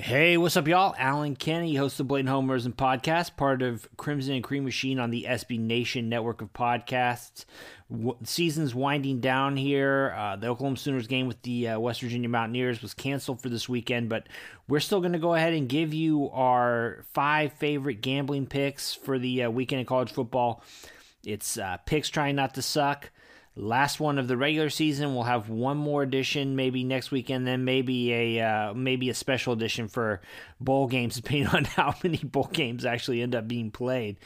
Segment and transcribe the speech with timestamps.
[0.00, 0.94] Hey, what's up, y'all?
[0.96, 5.26] Allen Kenney, host of Blatant Homerism podcast, part of Crimson and Cream Machine on the
[5.28, 7.44] SB Nation network of podcasts.
[7.90, 10.14] W- season's winding down here.
[10.16, 13.68] Uh, the Oklahoma Sooners game with the uh, West Virginia Mountaineers was canceled for this
[13.68, 14.26] weekend, but
[14.68, 19.18] we're still going to go ahead and give you our five favorite gambling picks for
[19.18, 20.64] the uh, weekend in college football.
[21.26, 23.10] It's uh, picks trying not to suck
[23.56, 25.14] last one of the regular season.
[25.14, 29.52] We'll have one more edition maybe next weekend, then maybe a uh, maybe a special
[29.52, 30.20] edition for
[30.60, 34.16] bowl games, depending on how many bowl games actually end up being played.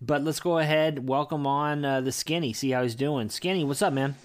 [0.00, 3.28] But let's go ahead, welcome on uh, the Skinny, see how he's doing.
[3.30, 4.16] Skinny, what's up, man?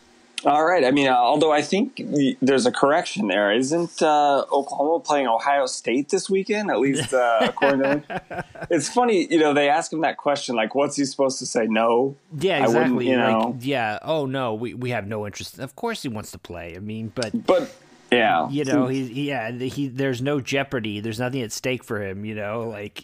[0.45, 0.86] All right.
[0.86, 2.02] I mean, uh, although I think
[2.42, 6.72] there's a correction there, isn't uh, Oklahoma playing Ohio State this weekend?
[6.72, 8.44] At least uh, according to him.
[8.70, 9.54] It's funny, you know.
[9.54, 12.16] They ask him that question, like, "What's he supposed to say?" No.
[12.38, 13.10] Yeah, exactly.
[13.10, 13.40] You know.
[13.52, 14.00] Like, yeah.
[14.02, 15.60] Oh no, we we have no interest.
[15.60, 16.76] Of course, he wants to play.
[16.76, 17.73] I mean, but but
[18.12, 21.00] yeah, you know, he yeah, he there's no jeopardy.
[21.00, 22.26] There's nothing at stake for him.
[22.26, 23.04] You know, like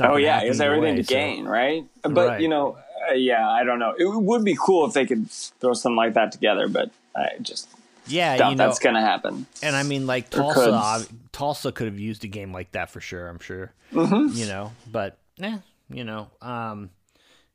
[0.00, 1.14] oh yeah, he has everything way, to so.
[1.14, 1.84] gain, right?
[2.02, 2.40] But right.
[2.40, 2.78] you know
[3.16, 3.94] yeah, I don't know.
[3.96, 7.68] It would be cool if they could throw something like that together, but I just
[8.06, 9.46] yeah, doubt you know, that's going to happen.
[9.62, 13.28] And I mean, like Tulsa, Tulsa could have used a game like that for sure.
[13.28, 13.72] I'm sure.
[13.92, 14.36] Mm-hmm.
[14.36, 16.90] You know, but yeah, you know, um,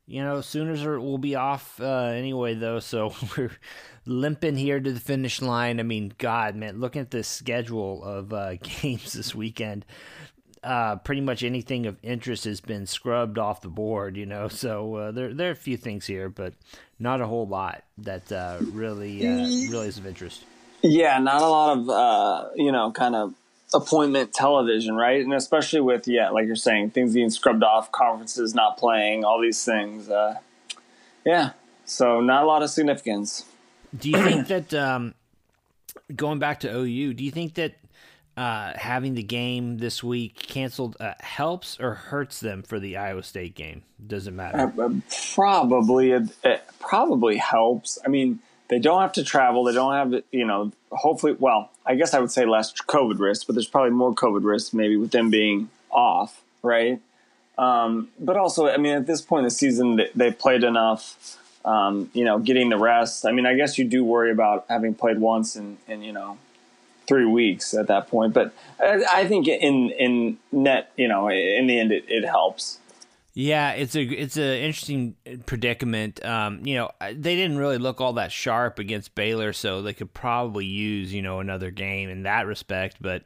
[0.07, 3.51] you know, Sooners are will be off uh, anyway though, so we're
[4.05, 5.79] limping here to the finish line.
[5.79, 9.85] I mean, God, man, looking at the schedule of uh, games this weekend,
[10.65, 14.47] uh, pretty much anything of interest has been scrubbed off the board, you know.
[14.47, 16.53] So uh, there there are a few things here, but
[16.99, 20.43] not a whole lot that uh, really uh, really is of interest.
[20.81, 23.35] Yeah, not a lot of uh, you know kind of
[23.73, 25.21] appointment television, right?
[25.21, 29.39] And especially with yeah, like you're saying, things being scrubbed off, conferences not playing, all
[29.39, 30.09] these things.
[30.09, 30.39] Uh,
[31.23, 31.51] yeah,
[31.85, 33.45] so not a lot of significance.
[33.95, 35.13] Do you think that um,
[36.15, 37.13] going back to OU?
[37.13, 37.75] Do you think that
[38.37, 43.23] uh, having the game this week canceled uh, helps or hurts them for the Iowa
[43.23, 43.83] State game?
[44.05, 44.73] Doesn't matter.
[44.77, 44.89] Uh, uh,
[45.33, 47.97] probably, it, it, probably helps.
[48.05, 49.63] I mean, they don't have to travel.
[49.63, 51.35] They don't have, you know, hopefully.
[51.37, 54.73] Well, I guess I would say less COVID risk, but there's probably more COVID risk
[54.73, 56.99] maybe with them being off, right?
[57.57, 61.37] Um, but also, I mean, at this point in the season, they, played enough.
[61.63, 63.25] Um, you know, getting the rest.
[63.25, 66.37] I mean, I guess you do worry about having played once and, and you know
[67.07, 68.33] three weeks at that point.
[68.33, 72.79] But I think in in net, you know, in the end, it, it helps.
[73.37, 76.23] Yeah, it's a it's an interesting predicament.
[76.23, 80.13] Um, you know, they didn't really look all that sharp against Baylor, so they could
[80.13, 82.95] probably use you know another game in that respect.
[83.01, 83.23] But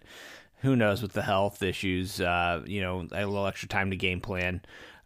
[0.62, 2.20] who knows with the health issues?
[2.20, 4.62] Uh, you know, a little extra time to game plan.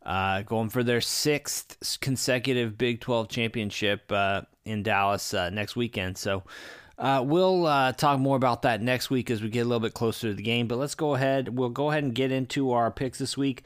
[0.06, 6.18] Uh, going for their sixth consecutive Big Twelve championship uh, in Dallas uh, next weekend.
[6.18, 6.44] So
[6.98, 9.94] uh, we'll uh, talk more about that next week as we get a little bit
[9.94, 10.68] closer to the game.
[10.68, 11.58] But let's go ahead.
[11.58, 13.64] We'll go ahead and get into our picks this week.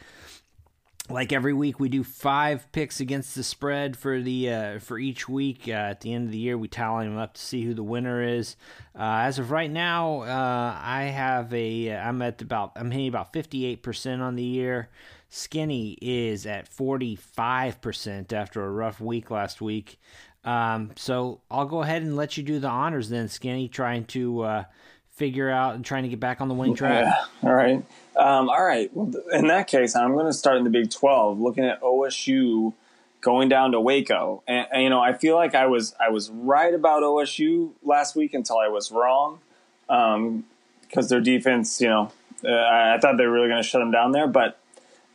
[1.09, 5.29] Like every week, we do five picks against the spread for the uh, for each
[5.29, 5.63] week.
[5.67, 7.83] Uh, at the end of the year, we tally them up to see who the
[7.83, 8.57] winner is.
[8.93, 13.31] Uh, as of right now, uh, I have a I'm at about I'm hitting about
[13.31, 14.89] 58 percent on the year.
[15.29, 19.99] Skinny is at 45 percent after a rough week last week.
[20.47, 24.42] Um, so I'll go ahead and let you do the honors then, Skinny, trying to
[24.44, 24.63] uh,
[25.12, 27.04] figure out and trying to get back on the winning track.
[27.04, 27.50] Yeah.
[27.50, 27.83] All right.
[28.16, 28.89] Um, all right.
[28.95, 32.74] Well, in that case, I'm going to start in the Big 12, looking at OSU
[33.19, 34.42] going down to Waco.
[34.48, 38.16] And, and, you know, I feel like I was I was right about OSU last
[38.16, 39.39] week until I was wrong,
[39.88, 42.13] because um, their defense, you know,
[42.45, 44.57] uh, I thought they were really going to shut them down there, but.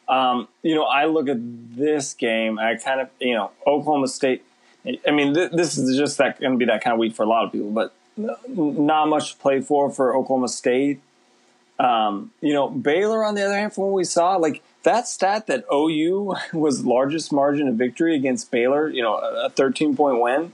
[0.09, 2.59] Um, you know, I look at this game.
[2.59, 4.45] I kind of, you know, Oklahoma State
[5.07, 7.23] I mean, th- this is just that going to be that kind of week for
[7.23, 11.01] a lot of people, but not much to play for for Oklahoma State.
[11.79, 15.47] Um, you know, Baylor, on the other hand, from what we saw, like that stat
[15.47, 20.53] that OU was largest margin of victory against Baylor, you know, a 13 point win.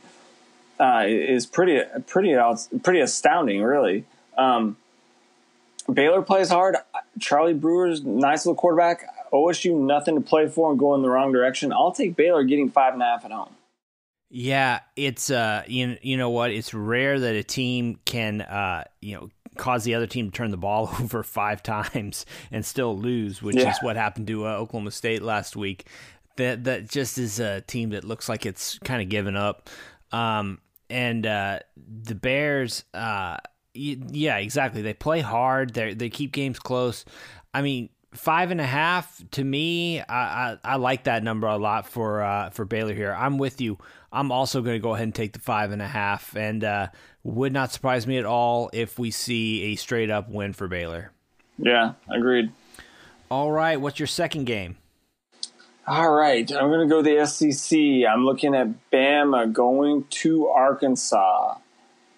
[0.81, 2.37] uh, is pretty pretty
[2.83, 4.05] pretty astounding, really.
[4.37, 4.77] Um,
[5.93, 6.77] Baylor plays hard.
[7.19, 9.05] Charlie Brewer's nice little quarterback.
[9.33, 11.73] OSU nothing to play for and going the wrong direction.
[11.73, 13.55] I'll take Baylor getting five and a half at home.
[14.31, 16.51] Yeah, it's uh, you you know what?
[16.51, 20.51] It's rare that a team can uh, you know cause the other team to turn
[20.51, 23.71] the ball over five times and still lose, which yeah.
[23.71, 25.87] is what happened to uh, Oklahoma State last week.
[26.37, 29.71] That that just is a team that looks like it's kind of given up.
[30.13, 30.61] Um,
[30.91, 33.39] and uh, the Bears, uh,
[33.75, 34.83] yeah, exactly.
[34.83, 35.75] They play hard.
[35.75, 37.05] They they keep games close.
[37.55, 41.57] I mean, five and a half to me, I, I, I like that number a
[41.57, 43.13] lot for uh, for Baylor here.
[43.13, 43.79] I'm with you.
[44.13, 46.89] I'm also going to go ahead and take the five and a half, and uh,
[47.23, 51.13] would not surprise me at all if we see a straight up win for Baylor.
[51.59, 52.51] Yeah, agreed.
[53.31, 54.77] All right, what's your second game?
[55.87, 57.79] All right, I'm going to go the SEC.
[57.79, 61.57] I'm looking at Bama going to Arkansas.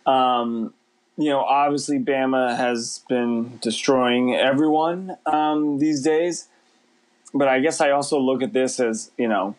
[0.07, 0.75] Um,
[1.21, 6.49] you know, obviously Bama has been destroying everyone um, these days.
[7.35, 9.55] But I guess I also look at this as, you know,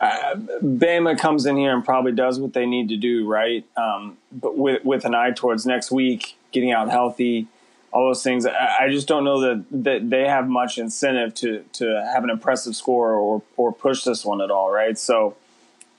[0.00, 3.64] uh, Bama comes in here and probably does what they need to do, right?
[3.76, 7.48] Um, but with, with an eye towards next week, getting out healthy,
[7.92, 8.46] all those things.
[8.46, 12.30] I, I, just don't know that, that they have much incentive to, to have an
[12.30, 14.96] impressive score or, or push this one at all, right?
[14.96, 15.36] So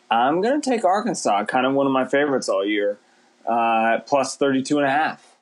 [0.09, 2.97] I'm going to take Arkansas, kind of one of my favorites all year
[3.47, 5.33] uh, plus 32 and a half.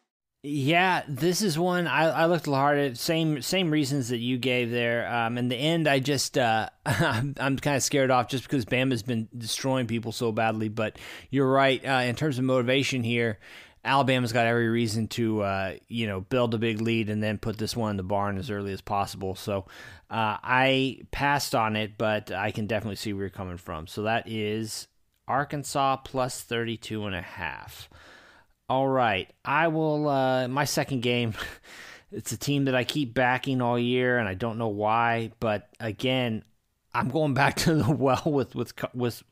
[0.43, 2.97] Yeah, this is one I, I looked hard at.
[2.97, 5.07] Same same reasons that you gave there.
[5.07, 8.65] Um, in the end, I just uh, I'm, I'm kind of scared off just because
[8.65, 10.67] Bama's been destroying people so badly.
[10.67, 10.97] But
[11.29, 13.37] you're right uh, in terms of motivation here.
[13.83, 17.59] Alabama's got every reason to uh, you know build a big lead and then put
[17.59, 19.35] this one in the barn as early as possible.
[19.35, 19.65] So
[20.09, 23.85] uh, I passed on it, but I can definitely see where you're coming from.
[23.85, 24.87] So that is
[25.27, 27.89] Arkansas plus 32 and a half.
[28.69, 29.29] All right.
[29.43, 31.33] I will uh my second game
[32.11, 35.69] it's a team that I keep backing all year and I don't know why, but
[35.79, 36.43] again,
[36.93, 39.23] I'm going back to the well with with with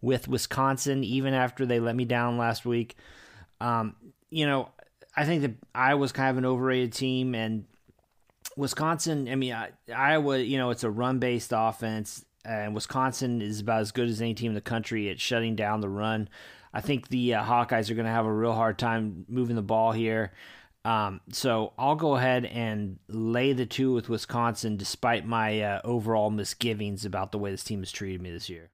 [0.00, 2.96] with Wisconsin even after they let me down last week.
[3.60, 3.96] Um,
[4.30, 4.70] you know,
[5.16, 7.64] I think that Iowa's kind of an overrated team and
[8.56, 13.80] Wisconsin, I mean, I, Iowa, you know, it's a run-based offense and Wisconsin is about
[13.80, 16.28] as good as any team in the country at shutting down the run.
[16.72, 19.62] I think the uh, Hawkeyes are going to have a real hard time moving the
[19.62, 20.32] ball here.
[20.84, 26.30] Um, so I'll go ahead and lay the two with Wisconsin, despite my uh, overall
[26.30, 28.70] misgivings about the way this team has treated me this year.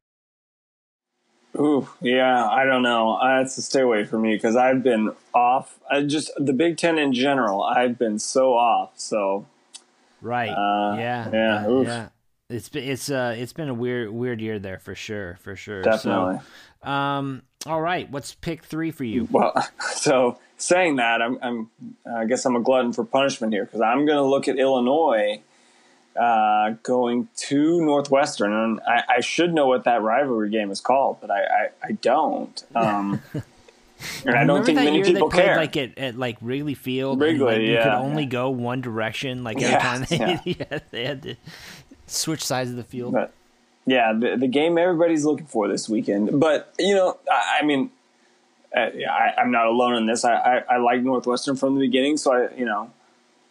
[1.58, 3.18] Ooh, yeah, I don't know.
[3.22, 5.78] That's a stay away from me because I've been off.
[5.90, 8.92] I just the Big Ten in general, I've been so off.
[8.96, 9.46] So,
[10.20, 12.08] right, uh, yeah, yeah, uh, yeah.
[12.48, 15.82] It's been it's uh it's been a weird weird year there for sure for sure.
[15.82, 16.40] Definitely.
[16.82, 17.42] So, um.
[17.66, 18.08] All right.
[18.08, 19.26] What's pick three for you?
[19.28, 19.52] Well,
[19.94, 21.70] so saying that, I'm I'm
[22.08, 25.42] I guess I'm a glutton for punishment here because I'm going to look at Illinois.
[26.14, 31.18] Uh, going to Northwestern, and I, I, should know what that rivalry game is called,
[31.20, 32.64] but I, I, I don't.
[32.74, 33.20] Um,
[34.24, 35.56] and I don't think many people care.
[35.56, 37.68] Like at, at like Wrigley Field, Wrigley, like yeah.
[37.68, 39.44] You could only go one direction.
[39.44, 40.40] Like every yeah, time they, yeah.
[40.44, 41.36] yeah, they had to
[42.06, 43.12] switch sides of the field.
[43.12, 43.32] But,
[43.86, 46.40] yeah, the, the game everybody's looking for this weekend.
[46.40, 47.90] But you know, I, I mean,
[48.76, 50.24] uh, I, am not alone in this.
[50.24, 52.90] I, I, I like Northwestern from the beginning, so I you know,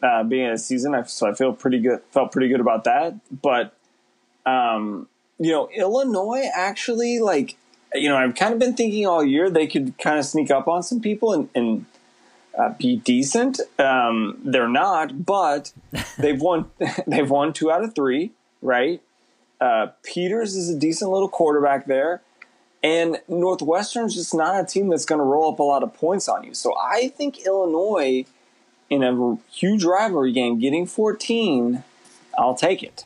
[0.03, 2.01] uh, being a season, I, so I feel pretty good.
[2.11, 3.15] Felt pretty good about that.
[3.41, 3.73] But
[4.45, 5.07] um,
[5.39, 7.55] you know, Illinois actually like
[7.93, 10.67] you know I've kind of been thinking all year they could kind of sneak up
[10.67, 11.49] on some people and.
[11.55, 11.85] and
[12.57, 13.59] uh, be decent.
[13.77, 15.73] Um, they're not, but
[16.17, 16.71] they've won.
[17.05, 18.31] they've won two out of three
[18.65, 19.01] right?
[19.61, 22.21] Uh, Peters is a decent little quarterback there.
[22.83, 26.29] And Northwestern's just not a team that's going to roll up a lot of points
[26.29, 26.53] on you.
[26.53, 28.25] So I think Illinois,
[28.91, 31.83] in a huge rivalry game, getting 14,
[32.37, 33.05] I'll take it.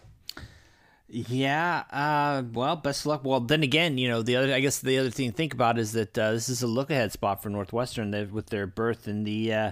[1.07, 1.83] Yeah.
[1.91, 3.23] Uh, well, best of luck.
[3.23, 5.79] Well, then again, you know, the other, I guess the other thing to think about
[5.79, 9.23] is that uh, this is a look ahead spot for Northwestern with their berth in
[9.23, 9.71] the uh,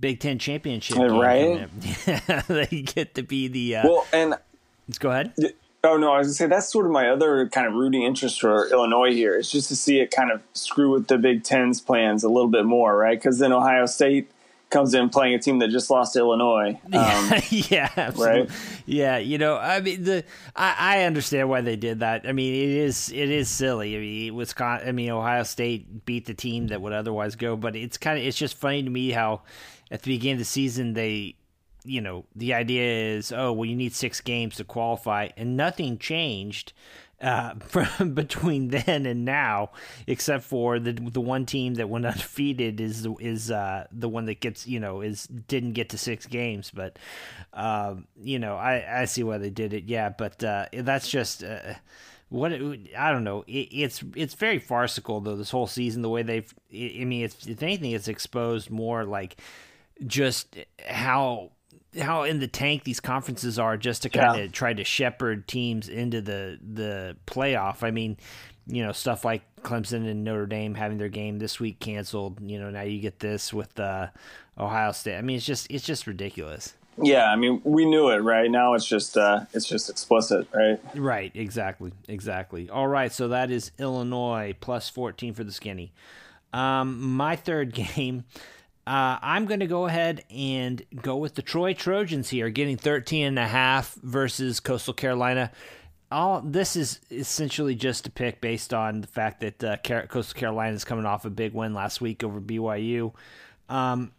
[0.00, 0.96] Big Ten championship.
[0.96, 1.68] Right.
[2.48, 3.76] they get to be the.
[3.76, 4.34] Uh, well, and
[4.88, 5.32] Let's go ahead.
[5.84, 8.40] Oh no, I was gonna say that's sort of my other kind of rooting interest
[8.40, 9.34] for Illinois here.
[9.34, 12.50] It's just to see it kind of screw with the Big Ten's plans a little
[12.50, 13.18] bit more, right?
[13.18, 14.30] Because then Ohio State
[14.70, 16.80] comes in playing a team that just lost to Illinois.
[16.92, 18.40] Um, yeah, absolutely.
[18.42, 18.50] Right?
[18.86, 20.24] Yeah, you know, I mean, the
[20.54, 22.28] I, I, understand why they did that.
[22.28, 23.96] I mean, it is it is silly.
[23.96, 24.88] I mean, Wisconsin.
[24.88, 28.24] I mean, Ohio State beat the team that would otherwise go, but it's kind of
[28.24, 29.42] it's just funny to me how
[29.90, 31.34] at the beginning of the season they
[31.84, 35.98] you know, the idea is, oh, well, you need six games to qualify, and nothing
[35.98, 36.72] changed.
[37.20, 39.70] uh, from between then and now,
[40.06, 44.40] except for the the one team that went undefeated is is uh, the one that
[44.40, 46.70] gets you know is didn't get to six games.
[46.74, 46.98] But
[47.52, 49.84] um, you know, I I see why they did it.
[49.84, 51.44] Yeah, but uh, that's just.
[51.44, 51.74] Uh,
[52.28, 53.44] what I don't know.
[53.46, 55.36] It, it's it's very farcical though.
[55.36, 56.52] This whole season, the way they've.
[56.72, 59.36] I mean, if anything, it's exposed more like
[60.06, 60.56] just
[60.88, 61.52] how
[62.00, 64.50] how in the tank these conferences are just to kind of yeah.
[64.50, 67.82] try to shepherd teams into the the playoff.
[67.82, 68.16] I mean,
[68.66, 72.38] you know, stuff like Clemson and Notre Dame having their game this week canceled.
[72.40, 74.08] You know, now you get this with uh,
[74.58, 75.16] Ohio State.
[75.16, 76.74] I mean, it's just it's just ridiculous.
[77.00, 78.50] Yeah, I mean, we knew it, right?
[78.50, 80.78] Now it's just uh, it's just explicit, right?
[80.94, 82.68] Right, exactly, exactly.
[82.68, 85.92] All right, so that is Illinois plus fourteen for the skinny.
[86.52, 88.24] Um, my third game
[88.86, 93.26] uh, I'm going to go ahead and go with the Troy Trojans here, getting 13
[93.26, 95.52] and a half versus Coastal Carolina.
[96.10, 100.74] All this is essentially just a pick based on the fact that uh, Coastal Carolina
[100.74, 103.14] is coming off a big win last week over BYU.
[103.68, 104.12] Um,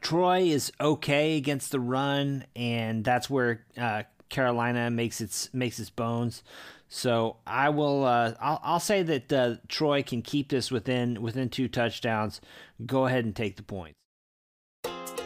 [0.00, 5.90] Troy is okay against the run, and that's where uh, Carolina makes its makes its
[5.90, 6.42] bones.
[6.88, 8.04] So I will.
[8.04, 12.40] Uh, I'll, I'll say that uh, Troy can keep this within within two touchdowns.
[12.84, 13.94] Go ahead and take the points.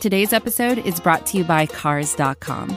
[0.00, 2.76] Today's episode is brought to you by Cars.com.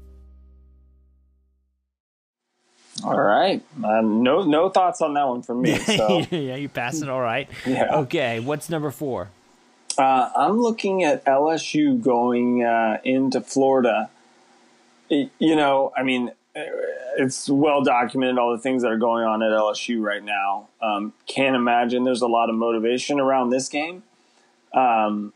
[3.03, 3.63] All right.
[3.83, 5.77] Um, no, no thoughts on that one from me.
[5.91, 6.19] So.
[6.31, 7.49] yeah, you pass it all right.
[7.65, 7.97] yeah.
[7.99, 8.39] Okay.
[8.39, 9.29] What's number four?
[9.97, 14.09] Uh, I'm looking at LSU going uh, into Florida.
[15.09, 19.51] You know, I mean, it's well documented all the things that are going on at
[19.51, 20.69] LSU right now.
[20.81, 24.03] Um, can't imagine there's a lot of motivation around this game.
[24.73, 25.33] Um,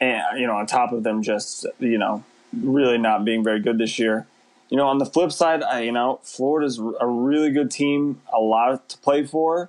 [0.00, 3.78] and you know, on top of them just you know really not being very good
[3.78, 4.26] this year
[4.70, 8.38] you know, on the flip side, I, you know, Florida's a really good team, a
[8.38, 9.68] lot to play for.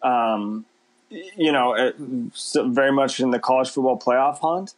[0.00, 0.64] Um,
[1.10, 4.74] you know, it, very much in the college football playoff hunt.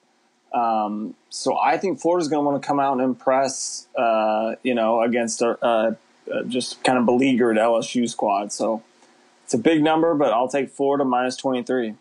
[0.52, 4.74] Um, so I think Florida's going to want to come out and impress, uh, you
[4.74, 5.96] know, against a, a,
[6.32, 8.52] a, just kind of beleaguered LSU squad.
[8.52, 8.82] So
[9.44, 11.94] it's a big number, but I'll take Florida minus 23.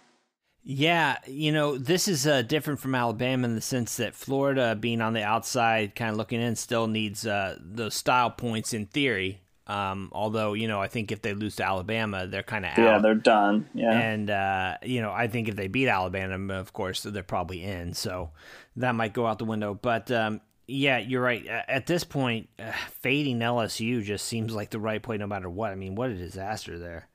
[0.71, 5.01] Yeah, you know, this is uh, different from Alabama in the sense that Florida, being
[5.01, 9.41] on the outside, kind of looking in, still needs uh, those style points in theory.
[9.65, 12.77] Um, although, you know, I think if they lose to Alabama, they're kind of out.
[12.77, 13.67] Yeah, they're done.
[13.73, 13.99] Yeah.
[13.99, 17.95] And, uh, you know, I think if they beat Alabama, of course, they're probably in.
[17.95, 18.29] So
[18.75, 19.73] that might go out the window.
[19.73, 21.47] But, um, yeah, you're right.
[21.47, 25.71] At this point, uh, fading LSU just seems like the right play no matter what.
[25.71, 27.07] I mean, what a disaster there.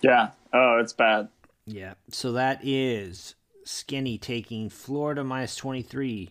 [0.00, 0.30] Yeah.
[0.52, 1.28] Oh, it's bad.
[1.68, 1.94] Yeah.
[2.10, 3.34] So that is
[3.64, 6.30] Skinny taking Florida minus 23.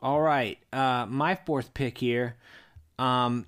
[0.00, 0.58] All right.
[0.72, 2.36] Uh, my fourth pick here.
[2.98, 3.46] Um,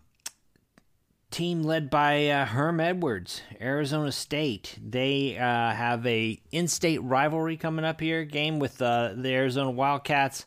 [1.30, 4.78] team led by uh, Herm Edwards, Arizona State.
[4.82, 8.24] They uh, have a in-state rivalry coming up here.
[8.24, 10.46] Game with uh, the Arizona Wildcats.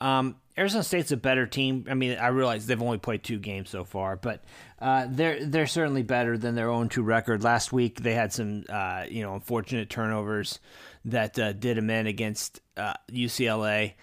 [0.00, 1.86] Um, Arizona State's a better team.
[1.88, 4.44] I mean, I realize they've only played two games so far, but
[4.78, 7.42] uh, they're they're certainly better than their own two record.
[7.42, 10.60] Last week they had some uh, you know unfortunate turnovers
[11.06, 13.94] that uh, did them in against UCLA, uh,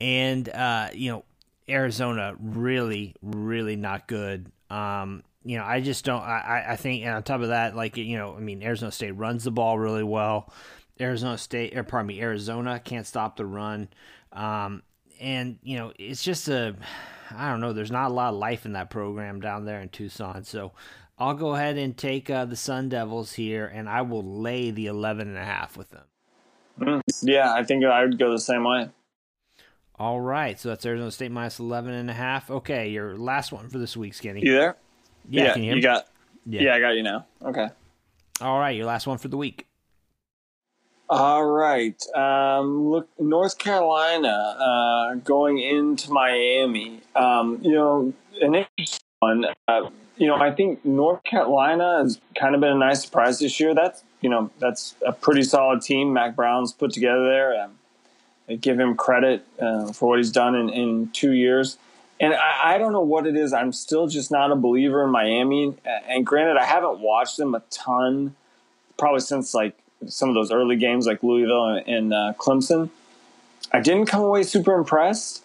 [0.00, 1.24] and uh, you know
[1.68, 4.50] Arizona really really not good.
[4.70, 6.22] Um, you know, I just don't.
[6.22, 9.12] I I think, and on top of that, like you know, I mean, Arizona State
[9.12, 10.50] runs the ball really well.
[10.98, 13.88] Arizona State, or pardon me, Arizona can't stop the run.
[14.32, 14.82] Um,
[15.20, 16.74] and you know it's just a
[17.36, 17.72] I don't know.
[17.72, 20.44] There's not a lot of life in that program down there in Tucson.
[20.44, 20.72] So
[21.18, 24.86] I'll go ahead and take uh, the Sun Devils here, and I will lay the
[24.86, 26.04] 11 and a half with them.
[26.80, 28.88] Mm, yeah, I think I would go the same way.
[29.98, 32.50] All right, so that's Arizona State minus 11 and a half.
[32.50, 34.42] Okay, your last one for this week, Skinny.
[34.44, 34.76] You there?
[35.28, 36.06] Yeah, yeah you, you got.
[36.46, 36.62] Yeah.
[36.62, 37.26] yeah, I got you now.
[37.42, 37.68] Okay.
[38.40, 39.66] All right, your last one for the week.
[41.10, 42.00] All right.
[42.14, 47.00] Um, look, North Carolina uh, going into Miami.
[47.16, 48.12] Um, you know,
[48.42, 49.46] an interesting one.
[49.66, 49.88] Uh,
[50.18, 53.74] you know, I think North Carolina has kind of been a nice surprise this year.
[53.74, 56.12] That's you know that's a pretty solid team.
[56.12, 57.62] Mack Brown's put together there.
[57.62, 57.78] Um,
[58.48, 61.78] I give him credit uh, for what he's done in, in two years.
[62.18, 63.52] and I, I, don't know what it is.
[63.52, 65.74] I'm still just not a believer in Miami.
[66.08, 68.34] And granted, I haven't watched them a ton,
[68.96, 69.76] probably since like
[70.06, 72.90] some of those early games like Louisville and, and uh, Clemson.
[73.72, 75.44] I didn't come away super impressed.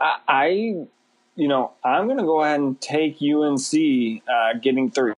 [0.00, 0.46] I, I
[1.36, 5.14] you know, I'm going to go ahead and take UNC uh, getting three.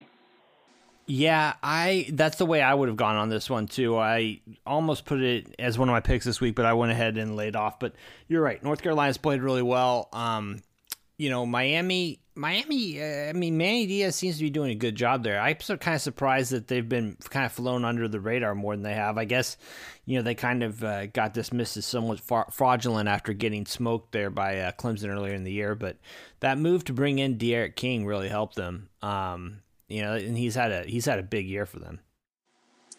[1.07, 3.99] Yeah, I that's the way I would have gone on this one too.
[3.99, 7.17] I almost put it as one of my picks this week, but I went ahead
[7.17, 7.81] and laid off.
[7.81, 7.95] But
[8.29, 8.63] you're right.
[8.63, 10.09] North Carolina's played really well.
[10.13, 10.63] Um,
[11.19, 13.03] you know, Miami, Miami.
[13.03, 15.41] Uh, I mean, Manny Diaz seems to be doing a good job there.
[15.41, 18.75] I'm so kind of surprised that they've been kind of flown under the radar more
[18.75, 19.19] than they have.
[19.19, 19.57] I guess,
[20.05, 22.21] you know, they kind of uh, got dismissed as somewhat
[22.53, 25.75] fraudulent after getting smoked there by uh, Clemson earlier in the year.
[25.75, 25.99] But
[26.41, 28.89] that move to bring in D'Eriq King really helped them.
[29.03, 32.01] Um, you know, and he's had a he's had a big year for them.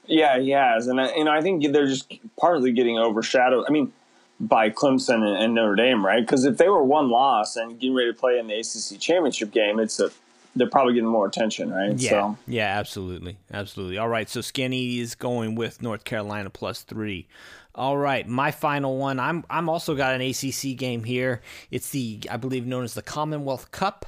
[0.07, 3.65] Yeah, he has, and I, know, I think they're just partly getting overshadowed.
[3.67, 3.93] I mean,
[4.41, 6.21] by Clemson and, and Notre Dame, right?
[6.21, 9.51] Because if they were one loss and getting ready to play in the ACC championship
[9.51, 10.09] game, it's a
[10.55, 11.97] they're probably getting more attention, right?
[11.97, 12.37] Yeah, so.
[12.45, 13.97] yeah, absolutely, absolutely.
[13.97, 17.27] All right, so Skinny is going with North Carolina plus three.
[17.73, 19.19] All right, my final one.
[19.19, 21.41] I'm I'm also got an ACC game here.
[21.69, 24.05] It's the I believe known as the Commonwealth Cup.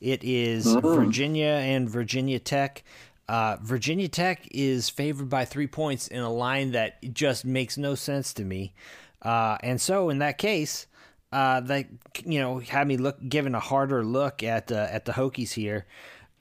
[0.00, 0.82] It is mm.
[0.82, 2.82] Virginia and Virginia Tech.
[3.28, 7.94] Uh, Virginia Tech is favored by three points in a line that just makes no
[7.94, 8.74] sense to me.
[9.22, 10.86] Uh, and so, in that case,
[11.32, 11.86] uh, that
[12.24, 15.86] you know had me look given a harder look at uh, at the Hokies here.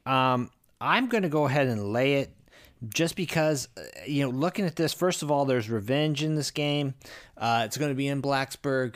[0.05, 0.49] Um,
[0.81, 2.33] I'm going to go ahead and lay it
[2.87, 4.93] just because uh, you know looking at this.
[4.93, 6.95] First of all, there's revenge in this game.
[7.37, 8.95] Uh, it's going to be in Blacksburg,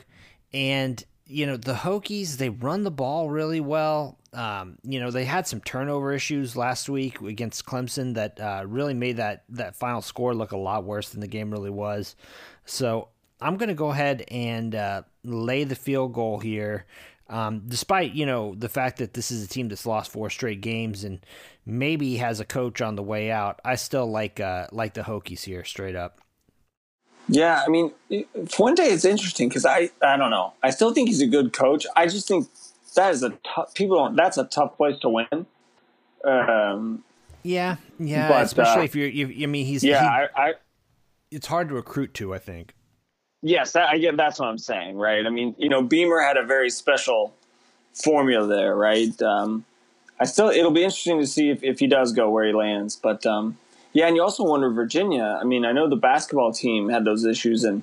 [0.52, 4.18] and you know the Hokies they run the ball really well.
[4.32, 8.92] Um, you know, they had some turnover issues last week against Clemson that uh, really
[8.92, 12.16] made that, that final score look a lot worse than the game really was.
[12.64, 13.10] So
[13.40, 16.86] I'm going to go ahead and uh, lay the field goal here.
[17.28, 20.60] Um, despite you know the fact that this is a team that's lost four straight
[20.60, 21.24] games and
[21.64, 25.44] maybe has a coach on the way out, I still like uh, like the Hokies
[25.44, 26.20] here straight up.
[27.28, 27.92] Yeah, I mean,
[28.48, 30.52] Fuente is interesting because I I don't know.
[30.62, 31.86] I still think he's a good coach.
[31.96, 32.46] I just think
[32.94, 33.74] that is a tough.
[33.74, 34.16] People don't.
[34.16, 35.46] That's a tough place to win.
[36.24, 37.04] Um,
[37.42, 38.28] yeah, yeah.
[38.28, 39.08] But, especially uh, if you're.
[39.08, 39.82] You, I mean, he's.
[39.82, 40.52] Yeah, he, I, I,
[41.30, 42.34] It's hard to recruit to.
[42.34, 42.74] I think.
[43.46, 44.16] Yes, that, I get.
[44.16, 45.26] That's what I'm saying, right?
[45.26, 47.34] I mean, you know, Beamer had a very special
[47.92, 49.20] formula there, right?
[49.20, 49.66] Um,
[50.18, 50.48] I still.
[50.48, 53.58] It'll be interesting to see if, if he does go where he lands, but um,
[53.92, 55.38] yeah, and you also wonder Virginia.
[55.38, 57.82] I mean, I know the basketball team had those issues, and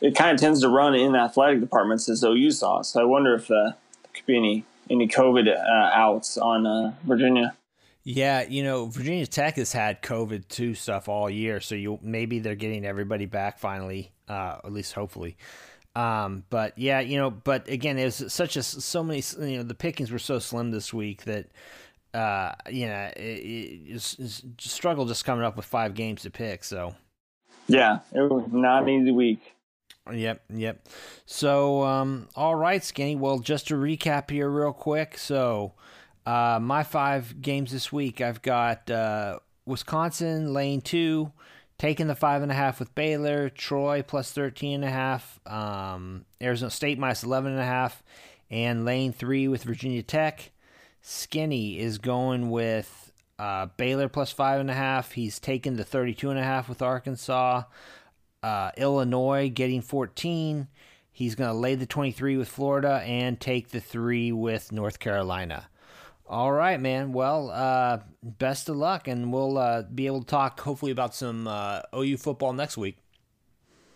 [0.00, 2.80] it kind of tends to run in athletic departments as OU saw.
[2.80, 3.72] So I wonder if uh,
[4.14, 7.54] could be any any COVID uh, outs on uh, Virginia.
[8.04, 12.38] Yeah, you know, Virginia Tech has had COVID two stuff all year, so you maybe
[12.38, 15.36] they're getting everybody back finally, uh, at least hopefully.
[15.96, 19.22] Um, but yeah, you know, but again, it was such a so many.
[19.38, 21.46] You know, the pickings were so slim this week that
[22.14, 24.00] uh, you know, it, it,
[24.58, 26.64] struggle just coming up with five games to pick.
[26.64, 26.94] So
[27.66, 29.40] yeah, it was not an easy week.
[30.12, 30.86] Yep, yep.
[31.24, 33.16] So, um, all right, Skinny.
[33.16, 35.16] Well, just to recap here, real quick.
[35.16, 35.72] So,
[36.26, 41.32] uh, my five games this week, I've got uh, Wisconsin lane two,
[41.84, 46.24] taking the five and a half with Baylor, Troy plus thirteen and a half, um,
[46.40, 48.02] Arizona State minus eleven and a half,
[48.50, 50.50] and lane three with Virginia Tech.
[51.02, 55.12] Skinny is going with uh, Baylor plus five and a half.
[55.12, 57.64] He's taken the thirty-two and a half with Arkansas
[58.42, 60.68] uh, Illinois getting 14.
[61.10, 65.68] He's going to lay the 23 with Florida and take the three with North Carolina.
[66.26, 67.12] All right, man.
[67.12, 71.46] Well, uh, best of luck, and we'll uh, be able to talk hopefully about some
[71.46, 72.96] uh, OU football next week.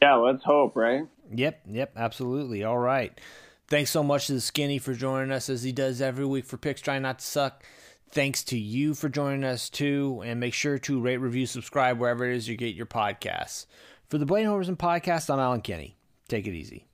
[0.03, 1.07] Yeah, let's hope, right?
[1.35, 2.65] Yep, yep, absolutely.
[2.65, 3.19] All right.
[3.69, 6.57] Thanks so much to the Skinny for joining us as he does every week for
[6.57, 7.65] Picks Try Not to Suck.
[8.11, 12.29] Thanks to you for joining us too, and make sure to rate, review, subscribe wherever
[12.29, 13.67] it is you get your podcasts.
[14.09, 15.97] For the Blatant Homerism podcast, I'm Allen Kenney.
[16.29, 16.88] Take it easy.